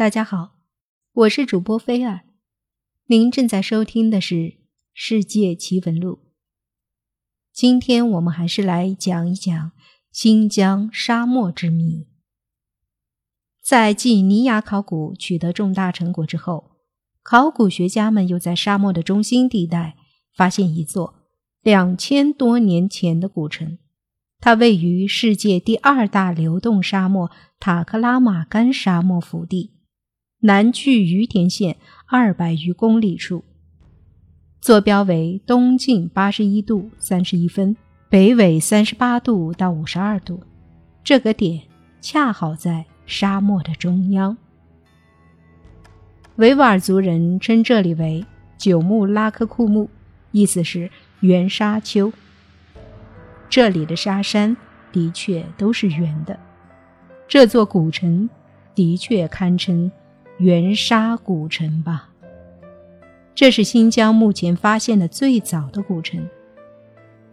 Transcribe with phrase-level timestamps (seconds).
[0.00, 0.52] 大家好，
[1.12, 2.20] 我是主播菲尔，
[3.08, 4.34] 您正在收听的是
[4.94, 6.12] 《世界奇闻录》。
[7.52, 9.72] 今天我们还是来讲一讲
[10.10, 12.08] 新疆沙漠之谜。
[13.62, 16.78] 在继尼雅考古取得重大成果之后，
[17.22, 19.98] 考古学家们又在沙漠的中心地带
[20.34, 21.26] 发现一座
[21.60, 23.76] 两千多年前的古城，
[24.38, 29.76] 它位于世界第二大流动沙漠塔克拉玛干沙漠腹地。
[30.42, 31.76] 南距于田县
[32.06, 33.44] 二百余公里处，
[34.58, 37.76] 坐标为东经八十一度三十一分，
[38.08, 40.42] 北纬三十八度到五十二度。
[41.04, 41.60] 这个点
[42.00, 44.36] 恰好在沙漠的中央。
[46.36, 48.24] 维吾尔族人称这里为
[48.56, 49.90] 九木拉克库木，
[50.32, 52.10] 意思是圆沙丘。
[53.50, 54.56] 这里的沙山
[54.90, 56.40] 的确都是圆的，
[57.28, 58.30] 这座古城
[58.74, 59.92] 的确堪称。
[60.40, 62.08] 元沙古城吧，
[63.34, 66.26] 这是新疆目前发现的最早的古城，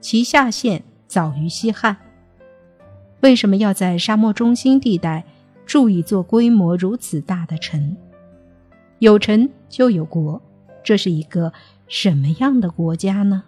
[0.02, 1.96] 其下限早于西汉。
[3.22, 5.24] 为什么要在沙漠中心地带
[5.66, 7.96] 筑一座规模如此大的城？
[9.00, 10.42] 有城就有国，
[10.84, 11.54] 这是一个
[11.88, 13.46] 什么样的国家呢？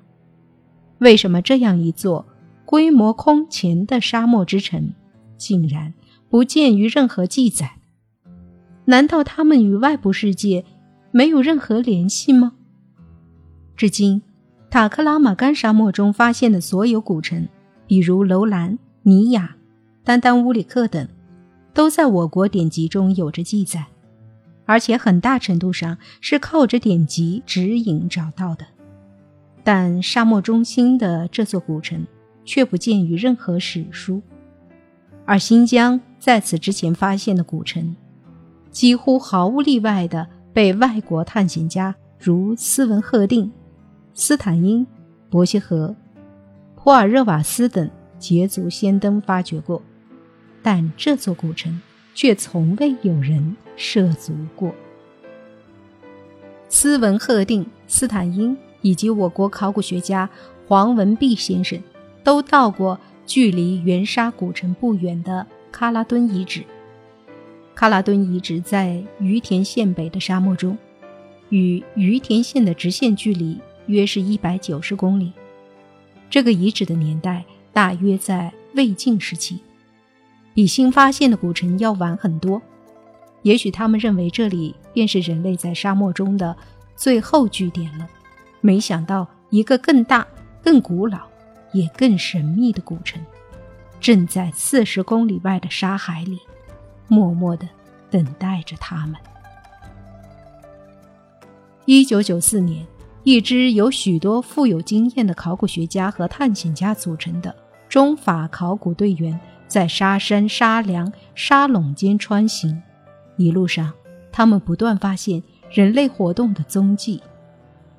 [1.00, 2.26] 为什么这样一座
[2.64, 4.94] 规模空前的沙漠之城，
[5.36, 5.94] 竟然
[6.30, 7.79] 不见于任何记载？
[8.90, 10.66] 难道他们与外部世界
[11.12, 12.54] 没有任何联系吗？
[13.78, 14.24] 至今，
[14.72, 17.48] 塔克拉玛干沙漠中发现的所有古城，
[17.86, 19.56] 比如楼兰、尼雅、
[20.04, 21.08] 丹丹乌里克等，
[21.72, 23.86] 都在我国典籍中有着记载，
[24.66, 28.66] 而且很大程度上是靠着典籍指引找到的。
[29.64, 32.08] 但沙漠中心的这座古城
[32.44, 34.24] 却不见于任何史书，
[35.26, 37.96] 而新疆在此之前发现的古城。
[38.72, 43.52] 几乎毫无例外地被外国探险家如斯文赫定、
[44.14, 44.86] 斯坦因、
[45.30, 45.96] 伯希和、
[46.76, 49.82] 普尔热瓦斯等捷足先登发掘过，
[50.62, 51.82] 但这座古城
[52.14, 54.74] 却从未有人涉足过。
[56.68, 60.30] 斯文赫定、斯坦因以及我国考古学家
[60.68, 61.82] 黄文弼先生
[62.24, 66.64] 都到过距离元沙古城不远的喀拉敦遗址。
[67.80, 70.78] 喀拉敦遗址在于田县北的沙漠中，
[71.48, 75.32] 与于田县的直线距离约是一百九十公里。
[76.30, 79.60] 这个遗址的年代大约在魏晋时期，
[80.54, 82.62] 比新发现的古城要晚很多。
[83.44, 86.54] 也许他们认为这里便是人类在沙漠中的
[86.98, 88.06] 最后据点了。
[88.60, 90.28] 没想到，一个更大、
[90.62, 91.20] 更古老、
[91.72, 93.22] 也更神秘的古城，
[94.02, 96.40] 正在四十公里外的沙海里。
[97.10, 97.68] 默默的
[98.10, 99.16] 等待着他们。
[101.86, 102.86] 一九九四年，
[103.24, 107.54] 一支由许多富有经验的考古学家和探险家组成的
[107.90, 109.38] 中法考古队员，
[109.68, 112.82] 在沙山、沙梁、沙垄间穿行。
[113.38, 113.92] 一路上，
[114.32, 117.22] 他们不断发现人类活动的踪迹：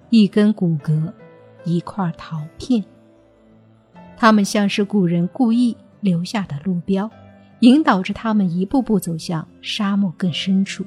[0.09, 1.13] 一根骨骼，
[1.65, 2.85] 一块陶片。
[4.17, 7.11] 他们像是古人故意留下的路标。
[7.61, 10.85] 引导着他们一步步走向沙漠更深处。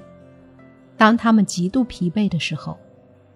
[0.98, 2.78] 当他们极度疲惫的时候，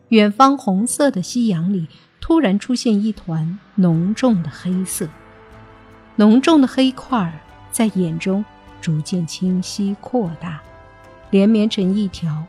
[0.09, 1.88] 远方红色的夕阳里
[2.22, 5.08] 突然出现一团浓重的黑色，
[6.16, 7.34] 浓重的黑块儿
[7.72, 8.44] 在眼中
[8.81, 10.62] 逐渐清晰扩大，
[11.30, 12.44] 连绵成一条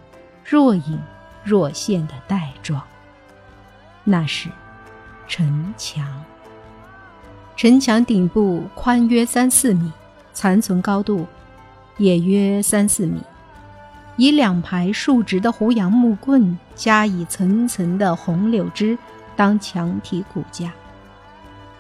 [0.45, 0.99] 若隐
[1.45, 2.83] 若现的带状。
[4.05, 4.49] 那是
[5.27, 6.25] 城墙，
[7.57, 9.93] 城墙顶部宽约三四米。
[10.39, 11.27] 残存高度
[11.97, 13.21] 也约三四米，
[14.17, 18.97] 以两排竖直的胡杨木棍加以层层的红柳枝
[19.35, 20.73] 当墙体骨架，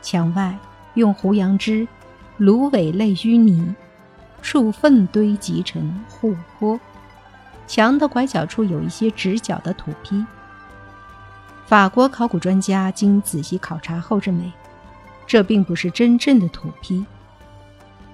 [0.03, 0.59] 墙外
[0.95, 1.87] 用胡杨枝、
[2.37, 3.73] 芦苇类淤泥、
[4.43, 6.81] 树粪堆积成护坡，
[7.69, 10.27] 墙的拐角处有一些直角的土坯。
[11.65, 14.53] 法国考古专家经仔细考察后认为，
[15.29, 17.07] 这并不是真正的土坯。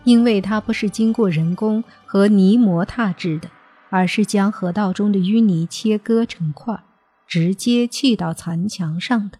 [0.05, 3.51] 因为它不是经过人工和泥膜踏制的，
[3.91, 6.85] 而是将河道中的淤泥切割成块，
[7.27, 9.39] 直接砌到残墙上的。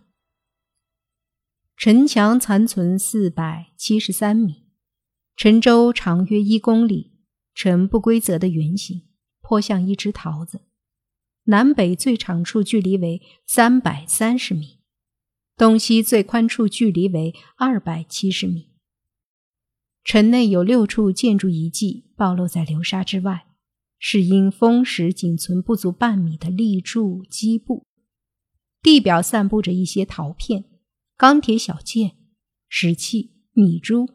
[1.77, 4.65] 城墙残存四百七十三米，
[5.37, 7.13] 城周长约一公里，
[7.55, 9.03] 呈不规则的圆形，
[9.43, 10.63] 颇像一只桃子。
[11.47, 14.79] 南北最长处距离为三百三十米，
[15.59, 18.74] 东西最宽处距离为二百七十米。
[20.05, 23.47] 城内有六处建筑遗迹暴露在流沙之外，
[23.99, 27.87] 是因风蚀仅存不足半米的立柱基部，
[28.83, 30.67] 地表散布着一些陶片、
[31.17, 32.17] 钢铁小件、
[32.69, 34.11] 石器、米珠，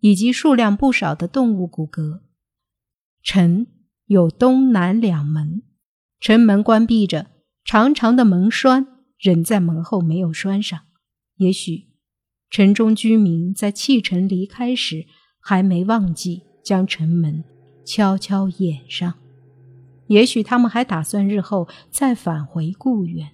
[0.00, 2.22] 以及数量不少的动物骨骼。
[3.22, 3.66] 城
[4.06, 5.62] 有东南两门，
[6.18, 7.30] 城门关闭着，
[7.62, 8.86] 长长的门栓
[9.18, 10.80] 仍在门后没有拴上。
[11.36, 11.90] 也许
[12.48, 15.06] 城中居民在弃城离开时，
[15.48, 17.44] 还没忘记将城门
[17.84, 19.14] 悄悄掩上。
[20.08, 23.28] 也许他们还打算日后再返回故园。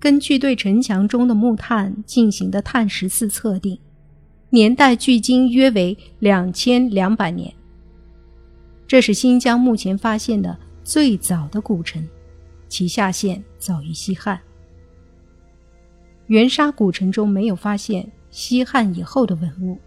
[0.00, 3.78] 根据对城墙中的木炭进行的碳十四测定，
[4.50, 7.54] 年代距今约为两千两百年。
[8.88, 12.04] 这是新疆目前发现的最早的古城，
[12.68, 14.40] 其下限早于西汉。
[16.26, 19.78] 元沙古城中没有发现西汉以后的文物，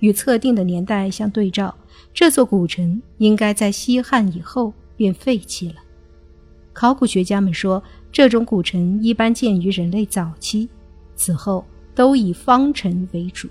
[0.00, 1.74] 与测定的年代相对照，
[2.14, 5.76] 这座古城应该在西汉以后便废弃了。
[6.72, 10.68] 考古学家们说，这种古城一般建于人类早期，
[11.16, 11.64] 此后
[11.94, 13.48] 都以方城为主。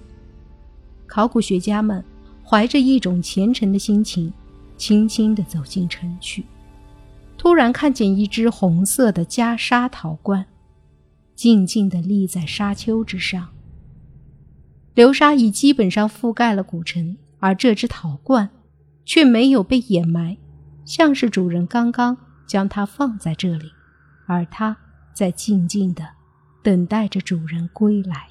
[1.06, 2.04] 考古学家们
[2.44, 4.32] 怀着一种虔诚的心情，
[4.78, 6.46] 轻轻地走进城去，
[7.38, 10.46] 突然看见一只红色的袈裟陶罐。
[11.36, 13.48] 静静地立在沙丘之上，
[14.98, 18.50] 流沙已基本上覆盖了古城，而这只陶罐
[19.06, 20.36] 却没有被掩埋，
[20.86, 22.18] 像是主人刚刚
[22.48, 23.72] 将它放在这里，
[24.26, 24.76] 而它
[25.14, 26.04] 在静静地
[26.64, 28.30] 等待着主人归来。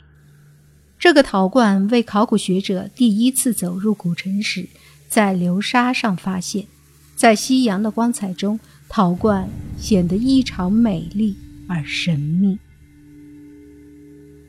[0.98, 4.68] 这个陶罐为考古学者第一次走入古城时，
[5.08, 6.66] 在流沙上发现，
[7.14, 8.58] 在夕阳的光彩中，
[8.88, 9.48] 陶罐
[9.78, 11.36] 显得异常美丽
[11.68, 12.58] 而神秘。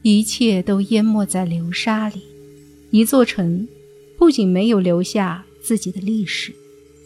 [0.09, 2.23] 一切都淹没在流沙里，
[2.91, 3.67] 一座城
[4.17, 6.55] 不仅没有留下自己的历史，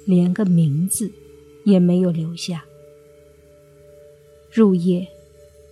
[0.06, 1.12] 连个名字
[1.66, 2.64] 也没有留下。
[4.54, 5.08] 入夜，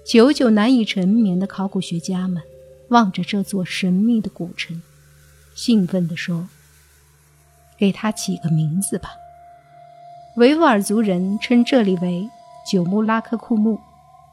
[0.03, 2.41] 久久难以沉眠的考古学家们
[2.87, 4.81] 望着这座神秘的古城，
[5.53, 6.49] 兴奋地说
[7.77, 9.11] ：“给它起个名字吧。”
[10.37, 12.27] 维吾尔族人称这里为
[12.67, 13.79] 九木拉克库木，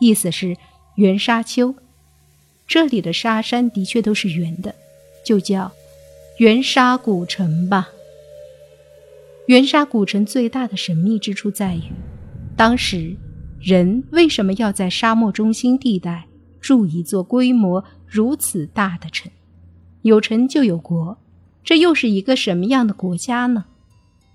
[0.00, 0.56] 意思是
[0.94, 1.74] 圆沙丘。
[2.66, 4.74] 这里的沙山的确都是圆的，
[5.24, 5.70] 就叫
[6.38, 7.88] 圆沙古城吧。
[9.46, 11.82] 圆沙古城最大的神秘之处在于，
[12.56, 13.16] 当时
[13.60, 16.26] 人为什么要在沙漠中心地带
[16.60, 19.30] 筑一座规模如此大的城？
[20.02, 21.16] 有城就有国，
[21.62, 23.64] 这又是一个什么样的国家呢？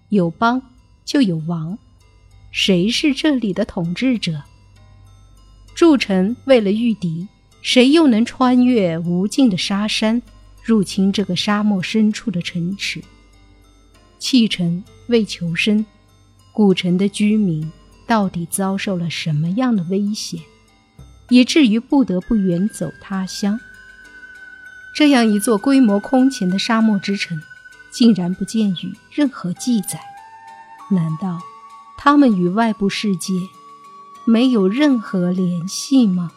[0.10, 0.62] 有邦
[1.04, 1.78] 就有王，
[2.52, 4.42] 谁是这里的统治者？
[5.76, 7.28] 筑城为了御敌。
[7.62, 10.22] 谁又能穿越无尽的沙山，
[10.64, 13.04] 入侵这个沙漠深处的城池？
[14.18, 15.86] 弃城为求生，
[16.52, 17.72] 古城的居民
[18.08, 20.40] 到底遭受了什么样的危险，
[21.30, 23.60] 以至于不得不远走他乡？
[24.94, 27.42] 这样一座规模空前的沙漠之城，
[27.92, 30.00] 竟然不见于任何记载。
[30.92, 31.40] 难道
[31.98, 33.34] 他们与外部世界
[34.26, 36.32] 没有任何联系吗？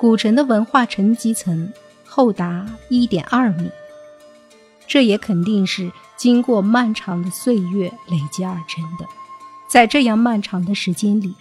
[0.00, 1.70] 古城的文化沉积层
[2.06, 3.70] 厚达一点二米，
[4.86, 9.04] 这也肯定是经过漫长的岁月累积而成的。
[9.68, 11.34] 在这样漫长的时间里，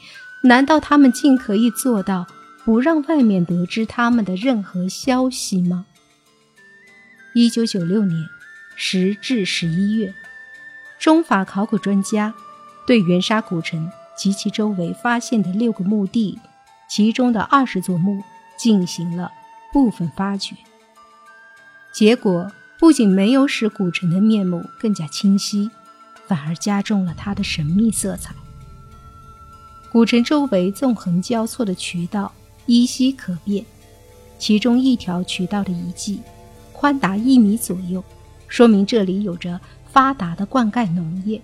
[0.43, 2.27] 难道他们竟可以做到
[2.65, 5.85] 不让外面得知他们的任何消息吗？
[7.33, 8.25] 一九九六年
[8.75, 10.13] 十至十一月，
[10.99, 12.33] 中法考古专家
[12.85, 16.37] 对元沙古城及其周围发现的六个墓地，
[16.89, 18.21] 其中的二十座墓。
[18.59, 19.31] 进行了
[19.71, 20.53] 部分发掘，
[21.93, 25.71] 结果不仅没有使古城的面目更加清晰，
[26.27, 28.35] 反而加重了它的神秘色彩。
[29.89, 32.31] 古城周围纵横交错的渠道
[32.65, 33.65] 依稀可辨，
[34.37, 36.19] 其中一条渠道的遗迹
[36.73, 38.03] 宽达一米左右，
[38.49, 39.57] 说明这里有着
[39.91, 41.41] 发达的灌溉农业。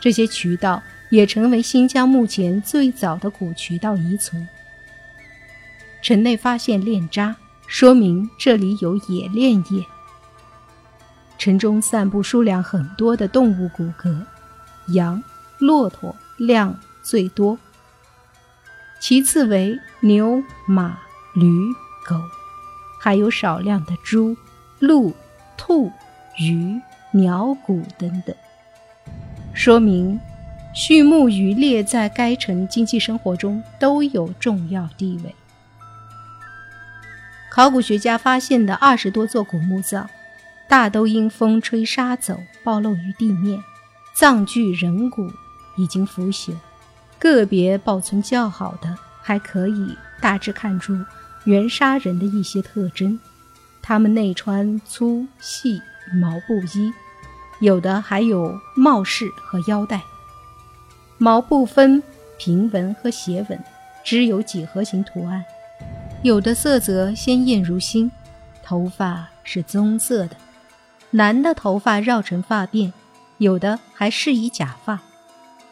[0.00, 4.46] 这些渠道也成为新疆目前最早的古渠道遗存。
[6.02, 7.36] 城内发现炼渣，
[7.66, 9.84] 说明这里有冶炼业。
[11.38, 14.24] 城中散布数量很多的动物骨骼，
[14.88, 15.22] 羊、
[15.58, 17.58] 骆驼量最多，
[19.00, 20.98] 其次为牛、马、
[21.34, 21.46] 驴、
[22.06, 22.16] 狗，
[23.00, 24.36] 还有少量的猪、
[24.80, 25.14] 鹿、
[25.56, 25.92] 兔、
[26.40, 26.80] 鱼、
[27.12, 28.34] 鸟骨等等，
[29.54, 30.18] 说明
[30.74, 35.34] 畜牧渔猎在该城经济生活中都有重要地位。
[37.58, 40.06] 考古学家发现的二十多座古墓葬，
[40.68, 43.60] 大都因风吹沙走暴露于地面，
[44.14, 45.28] 葬具人骨
[45.76, 46.54] 已经腐朽，
[47.18, 50.96] 个别保存较好的还可以大致看出
[51.42, 53.18] 原沙人的一些特征。
[53.82, 55.82] 他们内穿粗细
[56.14, 56.92] 毛布衣，
[57.58, 60.00] 有的还有帽饰和腰带。
[61.16, 62.00] 毛布分
[62.38, 63.58] 平纹和斜纹，
[64.04, 65.44] 只有几何形图案。
[66.22, 68.10] 有的色泽鲜艳如新，
[68.64, 70.36] 头发是棕色的，
[71.12, 72.92] 男的头发绕成发辫。
[73.38, 75.00] 有的还是以假发，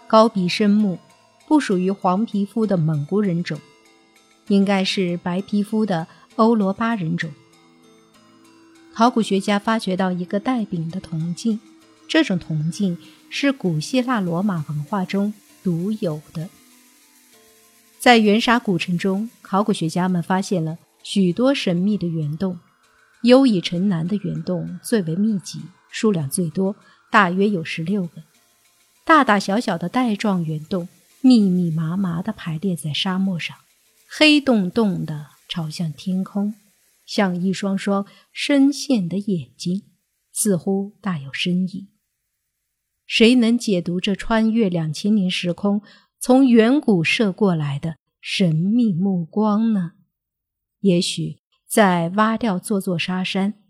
[0.07, 1.01] 高鼻深目，
[1.49, 3.59] 不属于黄皮肤的蒙古人种，
[4.47, 7.29] 应该是白皮肤的欧罗巴人种。
[8.95, 11.59] 考古学家发掘到一个带柄的铜镜，
[12.07, 12.97] 这种铜镜
[13.29, 15.35] 是古希腊罗马文化中
[15.65, 16.49] 独有的。
[18.07, 22.61] 在元沙古城中，考古学家们发现了许多神秘的圆洞，
[23.25, 25.61] 优以城南的圆洞最为密集，
[25.91, 26.77] 数量最多。
[27.11, 28.23] 大约有十六个，
[29.05, 30.87] 大大小小的带状圆洞，
[31.21, 33.57] 密密麻麻地排列在沙漠上，
[34.09, 36.55] 黑洞洞的朝向天空，
[37.05, 39.83] 像一双双深陷的眼睛，
[40.33, 41.89] 似乎大有深意。
[43.05, 45.83] 谁能解读这穿越两千年时空，
[46.19, 49.93] 从远古射过来的神秘目光呢？
[50.81, 53.63] 也许在挖掉这座沙山。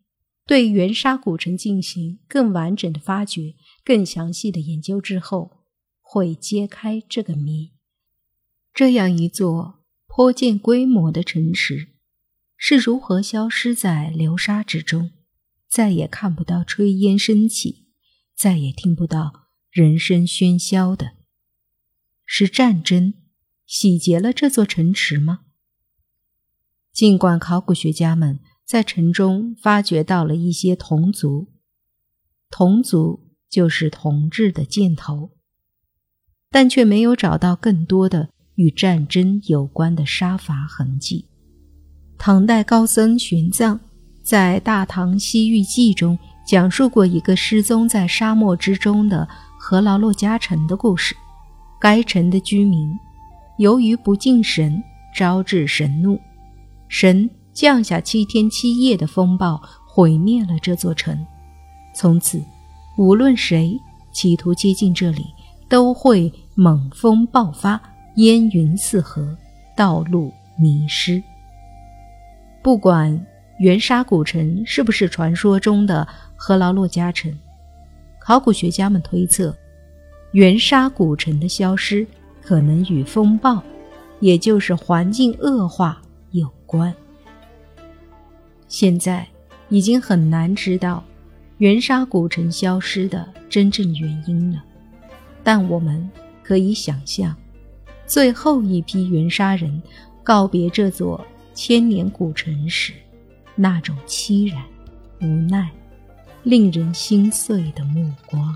[0.46, 5.64] 对元沙古城进行更完整的发掘、更详细的研究之后，
[6.00, 7.72] 会揭开这个谜。
[8.72, 11.94] 这样一座颇见规模的城池，
[12.56, 15.10] 是如何消失在流沙之中，
[15.68, 17.88] 再也看不到炊烟升起，
[18.36, 21.15] 再也听不到人声喧嚣的？
[22.26, 23.14] 是战争
[23.64, 25.38] 洗劫了这座城池吗？
[26.92, 28.38] 尽管考古学家们。
[28.66, 31.52] 在城中发掘到了一些铜族，
[32.50, 35.30] 铜族就是铜制的箭头，
[36.50, 41.28] 但却没有找到更多的与战争有关的杀伐痕迹。
[42.18, 43.78] 唐代高僧玄奘
[44.25, 49.28] 在《大唐西域记》中讲述过一个失踪在沙漠之中的
[49.61, 51.14] 和劳洛家城的故事。
[51.80, 52.90] 该城的居民
[53.59, 54.83] 由于不敬神，
[55.14, 56.21] 招致神怒，
[56.88, 57.28] 神。
[57.52, 61.26] 降下七天七夜的风暴，毁灭了这座城。
[61.95, 62.38] 从此，
[62.99, 63.80] 无论谁
[64.12, 65.25] 企图接近这里，
[65.66, 67.80] 都会猛风爆发，
[68.16, 69.35] 烟云四合，
[69.75, 71.23] 道路迷失。
[72.62, 73.18] 不管
[73.59, 76.06] 元沙古城是不是传说中的
[76.37, 77.35] 赫劳洛家城，
[78.21, 79.56] 考古学家们推测，
[80.37, 82.07] 元沙古城的消失
[82.43, 83.62] 可能与风暴，
[84.21, 86.02] 也就是环境恶化
[86.33, 86.95] 有关。
[88.69, 89.26] 现在
[89.71, 91.02] 已经很难知道
[91.57, 94.62] 元沙古城消失的真正原因了，
[95.43, 96.07] 但我们
[96.43, 97.35] 可以想象，
[98.05, 99.83] 最后一批元沙人
[100.23, 102.93] 告别这座千年古城时，
[103.55, 104.62] 那种凄然、
[105.23, 105.71] 无奈、
[106.43, 108.55] 令人心碎的目光。